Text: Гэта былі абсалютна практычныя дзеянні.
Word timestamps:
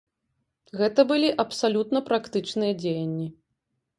Гэта 0.79 1.01
былі 1.11 1.29
абсалютна 1.43 2.01
практычныя 2.09 2.73
дзеянні. 2.81 3.27